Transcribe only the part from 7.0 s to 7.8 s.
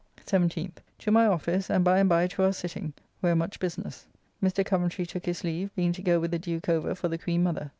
the Queen Mother.